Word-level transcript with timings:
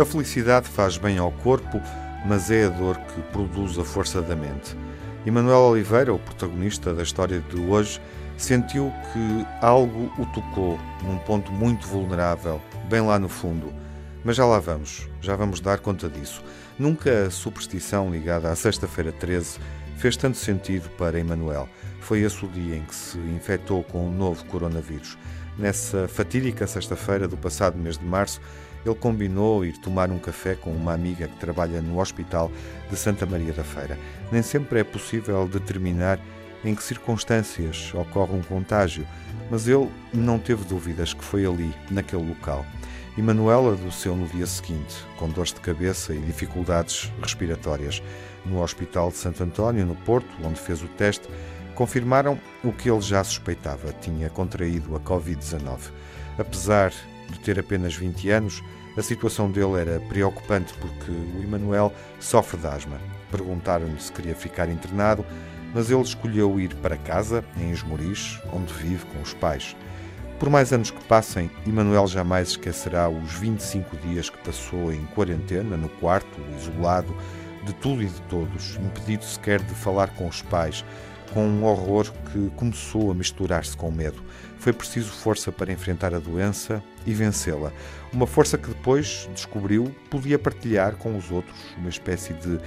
A 0.00 0.04
felicidade 0.04 0.68
faz 0.68 0.96
bem 0.96 1.18
ao 1.18 1.32
corpo, 1.32 1.82
mas 2.24 2.52
é 2.52 2.66
a 2.66 2.68
dor 2.68 2.96
que 2.96 3.20
produz 3.32 3.76
a 3.76 3.84
força 3.84 4.22
da 4.22 4.36
mente. 4.36 4.76
Emanuel 5.26 5.58
Oliveira, 5.58 6.14
o 6.14 6.20
protagonista 6.20 6.94
da 6.94 7.02
história 7.02 7.40
de 7.40 7.56
hoje, 7.56 8.00
sentiu 8.36 8.92
que 9.12 9.46
algo 9.60 10.12
o 10.16 10.24
tocou 10.26 10.78
num 11.02 11.18
ponto 11.18 11.50
muito 11.50 11.84
vulnerável, 11.88 12.60
bem 12.88 13.00
lá 13.00 13.18
no 13.18 13.28
fundo. 13.28 13.74
Mas 14.24 14.36
já 14.36 14.46
lá 14.46 14.60
vamos, 14.60 15.08
já 15.20 15.34
vamos 15.34 15.58
dar 15.58 15.80
conta 15.80 16.08
disso. 16.08 16.44
Nunca 16.78 17.26
a 17.26 17.30
superstição 17.30 18.08
ligada 18.08 18.52
à 18.52 18.54
Sexta-feira 18.54 19.10
13 19.10 19.58
fez 19.96 20.16
tanto 20.16 20.36
sentido 20.36 20.88
para 20.90 21.18
Emanuel. 21.18 21.68
Foi 22.00 22.20
esse 22.20 22.44
o 22.44 22.48
dia 22.48 22.76
em 22.76 22.84
que 22.84 22.94
se 22.94 23.18
infectou 23.18 23.82
com 23.82 24.06
o 24.06 24.12
novo 24.12 24.44
coronavírus. 24.44 25.18
Nessa 25.58 26.06
fatídica 26.06 26.68
sexta-feira 26.68 27.26
do 27.26 27.36
passado 27.36 27.76
mês 27.76 27.98
de 27.98 28.04
março, 28.04 28.40
ele 28.86 28.94
combinou 28.94 29.64
ir 29.64 29.76
tomar 29.78 30.08
um 30.08 30.18
café 30.18 30.54
com 30.54 30.70
uma 30.70 30.94
amiga 30.94 31.26
que 31.26 31.36
trabalha 31.36 31.82
no 31.82 31.98
Hospital 32.00 32.50
de 32.88 32.96
Santa 32.96 33.26
Maria 33.26 33.52
da 33.52 33.64
Feira. 33.64 33.98
Nem 34.30 34.40
sempre 34.40 34.78
é 34.78 34.84
possível 34.84 35.48
determinar 35.48 36.20
em 36.64 36.76
que 36.76 36.82
circunstâncias 36.82 37.92
ocorre 37.92 38.34
um 38.34 38.42
contágio, 38.42 39.04
mas 39.50 39.66
ele 39.66 39.90
não 40.14 40.38
teve 40.38 40.64
dúvidas 40.64 41.12
que 41.12 41.24
foi 41.24 41.44
ali, 41.44 41.74
naquele 41.90 42.28
local. 42.28 42.64
E 43.16 43.22
Manuela 43.22 43.72
adoeceu 43.72 44.14
no 44.14 44.28
dia 44.28 44.46
seguinte, 44.46 44.94
com 45.16 45.28
dores 45.28 45.52
de 45.52 45.60
cabeça 45.60 46.14
e 46.14 46.20
dificuldades 46.20 47.12
respiratórias. 47.20 48.00
No 48.46 48.62
Hospital 48.62 49.10
de 49.10 49.16
Santo 49.16 49.42
António, 49.42 49.84
no 49.84 49.96
Porto, 49.96 50.28
onde 50.44 50.60
fez 50.60 50.80
o 50.82 50.86
teste, 50.86 51.28
confirmaram 51.78 52.36
o 52.64 52.72
que 52.72 52.90
ele 52.90 53.00
já 53.00 53.22
suspeitava: 53.22 53.92
tinha 54.00 54.28
contraído 54.28 54.96
a 54.96 55.00
Covid-19. 55.00 55.78
Apesar 56.36 56.92
de 57.30 57.38
ter 57.38 57.56
apenas 57.60 57.94
20 57.94 58.30
anos, 58.30 58.64
a 58.96 59.02
situação 59.02 59.48
dele 59.48 59.78
era 59.78 60.00
preocupante 60.08 60.74
porque 60.74 61.12
o 61.12 61.40
Emanuel 61.40 61.92
sofre 62.18 62.58
de 62.58 62.66
asma. 62.66 62.98
Perguntaram-lhe 63.30 64.00
se 64.00 64.10
queria 64.10 64.34
ficar 64.34 64.68
internado, 64.68 65.24
mas 65.72 65.88
ele 65.88 66.02
escolheu 66.02 66.58
ir 66.58 66.74
para 66.76 66.96
casa, 66.96 67.44
em 67.56 67.70
Esmoriz, 67.70 68.40
onde 68.52 68.72
vive 68.72 69.04
com 69.06 69.22
os 69.22 69.32
pais. 69.34 69.76
Por 70.40 70.50
mais 70.50 70.72
anos 70.72 70.90
que 70.90 71.04
passem, 71.04 71.48
Emanuel 71.64 72.08
jamais 72.08 72.48
esquecerá 72.48 73.08
os 73.08 73.34
25 73.34 73.96
dias 73.98 74.28
que 74.28 74.38
passou 74.38 74.92
em 74.92 75.04
quarentena, 75.14 75.76
no 75.76 75.88
quarto, 75.88 76.40
isolado 76.56 77.14
de 77.64 77.72
tudo 77.74 78.02
e 78.02 78.06
de 78.06 78.20
todos, 78.22 78.76
impedido 78.76 79.24
sequer 79.24 79.60
de 79.60 79.74
falar 79.74 80.08
com 80.14 80.26
os 80.26 80.42
pais, 80.42 80.84
com 81.32 81.46
um 81.46 81.64
horror 81.64 82.12
que 82.32 82.50
começou 82.56 83.10
a 83.10 83.14
misturar-se 83.14 83.76
com 83.76 83.90
medo. 83.90 84.22
Foi 84.58 84.72
preciso 84.72 85.10
força 85.10 85.52
para 85.52 85.72
enfrentar 85.72 86.14
a 86.14 86.18
doença 86.18 86.82
e 87.06 87.12
vencê-la. 87.12 87.72
Uma 88.12 88.26
força 88.26 88.58
que 88.58 88.68
depois 88.68 89.28
descobriu 89.34 89.94
podia 90.10 90.38
partilhar 90.38 90.96
com 90.96 91.16
os 91.16 91.30
outros, 91.30 91.56
uma 91.76 91.88
espécie 91.88 92.32
de 92.34 92.58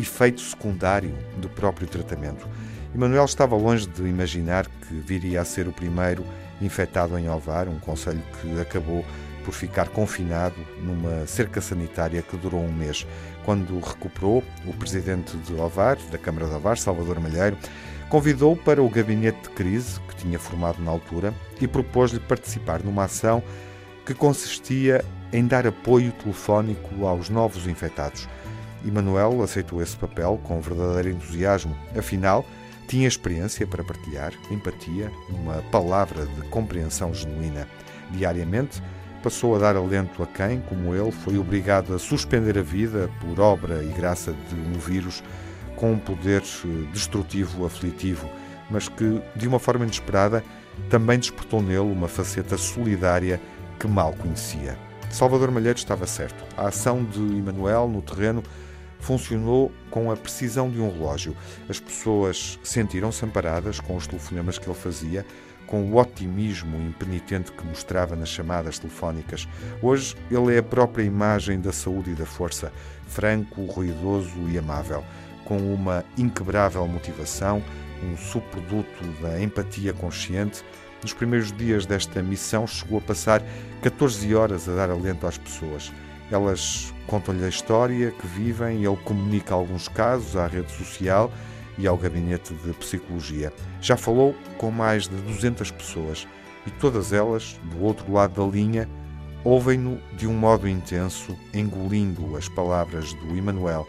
efeito 0.00 0.40
secundário 0.40 1.14
do 1.38 1.48
próprio 1.48 1.86
tratamento. 1.86 2.48
Emanuel 2.94 3.24
estava 3.24 3.56
longe 3.56 3.86
de 3.86 4.02
imaginar 4.02 4.66
que 4.66 4.94
viria 4.94 5.40
a 5.40 5.44
ser 5.44 5.66
o 5.66 5.72
primeiro 5.72 6.24
infectado 6.60 7.18
em 7.18 7.28
Ovar, 7.28 7.68
um 7.68 7.78
conselho 7.78 8.22
que 8.40 8.60
acabou 8.60 9.04
por 9.44 9.52
ficar 9.52 9.88
confinado 9.88 10.56
numa 10.80 11.26
cerca 11.26 11.60
sanitária 11.60 12.22
que 12.22 12.36
durou 12.36 12.60
um 12.60 12.72
mês. 12.72 13.06
Quando 13.44 13.78
recuperou, 13.78 14.42
o 14.66 14.72
presidente 14.72 15.36
de 15.36 15.54
Ovar, 15.54 15.96
da 16.10 16.18
Câmara 16.18 16.46
de 16.46 16.54
Ovar, 16.54 16.78
Salvador 16.78 17.20
Malheiro, 17.20 17.56
convidou 18.08 18.56
para 18.56 18.82
o 18.82 18.88
gabinete 18.88 19.42
de 19.42 19.50
crise 19.50 20.00
que 20.08 20.16
tinha 20.16 20.38
formado 20.38 20.82
na 20.82 20.90
altura 20.90 21.34
e 21.60 21.68
propôs-lhe 21.68 22.20
participar 22.20 22.82
numa 22.82 23.04
ação 23.04 23.42
que 24.04 24.14
consistia 24.14 25.04
em 25.32 25.46
dar 25.46 25.66
apoio 25.66 26.12
telefónico 26.12 27.06
aos 27.06 27.28
novos 27.28 27.66
infectados. 27.66 28.28
E 28.84 28.90
Manuel 28.90 29.42
aceitou 29.42 29.82
esse 29.82 29.96
papel 29.96 30.38
com 30.44 30.60
verdadeiro 30.60 31.10
entusiasmo. 31.10 31.76
Afinal, 31.96 32.44
tinha 32.86 33.08
experiência 33.08 33.66
para 33.66 33.82
partilhar, 33.82 34.32
empatia, 34.50 35.10
uma 35.30 35.62
palavra 35.70 36.26
de 36.26 36.42
compreensão 36.48 37.12
genuína. 37.14 37.66
Diariamente, 38.10 38.82
passou 39.24 39.56
a 39.56 39.58
dar 39.58 39.74
alento 39.74 40.22
a 40.22 40.26
quem, 40.26 40.60
como 40.60 40.94
ele, 40.94 41.10
foi 41.10 41.38
obrigado 41.38 41.94
a 41.94 41.98
suspender 41.98 42.58
a 42.58 42.62
vida 42.62 43.10
por 43.22 43.40
obra 43.40 43.82
e 43.82 43.88
graça 43.88 44.34
de 44.50 44.54
um 44.54 44.78
vírus 44.78 45.24
com 45.76 45.92
um 45.92 45.98
poder 45.98 46.42
eh, 46.42 46.92
destrutivo, 46.92 47.64
aflitivo, 47.64 48.28
mas 48.70 48.86
que, 48.86 49.22
de 49.34 49.48
uma 49.48 49.58
forma 49.58 49.86
inesperada, 49.86 50.44
também 50.90 51.18
despertou 51.18 51.62
nele 51.62 51.90
uma 51.90 52.06
faceta 52.06 52.58
solidária 52.58 53.40
que 53.80 53.88
mal 53.88 54.12
conhecia. 54.12 54.76
Salvador 55.10 55.50
Malheiro 55.50 55.78
estava 55.78 56.06
certo. 56.06 56.44
A 56.54 56.68
ação 56.68 57.02
de 57.02 57.20
Emanuel 57.20 57.88
no 57.88 58.02
terreno 58.02 58.42
funcionou 59.00 59.72
com 59.90 60.10
a 60.10 60.16
precisão 60.16 60.68
de 60.68 60.80
um 60.82 60.90
relógio. 60.90 61.34
As 61.66 61.80
pessoas 61.80 62.58
sentiram-se 62.62 63.24
amparadas 63.24 63.80
com 63.80 63.96
os 63.96 64.06
telefonemas 64.06 64.58
que 64.58 64.68
ele 64.68 64.78
fazia, 64.78 65.24
com 65.66 65.82
o 65.90 65.96
otimismo 65.96 66.80
impenitente 66.80 67.52
que 67.52 67.66
mostrava 67.66 68.14
nas 68.14 68.28
chamadas 68.28 68.78
telefónicas. 68.78 69.48
Hoje 69.82 70.14
ele 70.30 70.54
é 70.54 70.58
a 70.58 70.62
própria 70.62 71.02
imagem 71.02 71.60
da 71.60 71.72
saúde 71.72 72.10
e 72.10 72.14
da 72.14 72.26
força, 72.26 72.72
franco, 73.06 73.64
ruidoso 73.64 74.48
e 74.48 74.58
amável, 74.58 75.04
com 75.44 75.56
uma 75.56 76.04
inquebrável 76.16 76.86
motivação, 76.86 77.62
um 78.02 78.16
subproduto 78.16 79.04
da 79.22 79.40
empatia 79.40 79.92
consciente. 79.92 80.64
Nos 81.02 81.12
primeiros 81.12 81.52
dias 81.52 81.86
desta 81.86 82.22
missão 82.22 82.66
chegou 82.66 82.98
a 82.98 83.02
passar 83.02 83.42
14 83.82 84.34
horas 84.34 84.68
a 84.68 84.74
dar 84.74 84.90
alento 84.90 85.26
às 85.26 85.36
pessoas. 85.36 85.92
Elas 86.30 86.92
contam-lhe 87.06 87.44
a 87.44 87.48
história 87.48 88.10
que 88.10 88.26
vivem 88.26 88.84
ele 88.84 88.96
comunica 89.04 89.54
alguns 89.54 89.88
casos 89.88 90.36
à 90.36 90.46
rede 90.46 90.72
social 90.72 91.30
e 91.78 91.86
ao 91.86 91.96
gabinete 91.96 92.54
de 92.54 92.72
psicologia. 92.74 93.52
Já 93.80 93.96
falou 93.96 94.34
com 94.58 94.70
mais 94.70 95.08
de 95.08 95.16
200 95.16 95.70
pessoas 95.70 96.26
e 96.66 96.70
todas 96.70 97.12
elas, 97.12 97.58
do 97.64 97.82
outro 97.82 98.12
lado 98.12 98.42
da 98.42 98.50
linha, 98.50 98.88
ouvem-no 99.44 99.98
de 100.16 100.26
um 100.26 100.34
modo 100.34 100.68
intenso, 100.68 101.36
engolindo 101.52 102.36
as 102.36 102.48
palavras 102.48 103.12
do 103.14 103.36
Emanuel, 103.36 103.86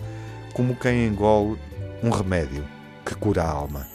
como 0.53 0.75
quem 0.75 1.07
engole 1.07 1.57
um 2.03 2.09
remédio 2.09 2.65
que 3.05 3.15
cura 3.15 3.43
a 3.43 3.49
alma. 3.49 3.87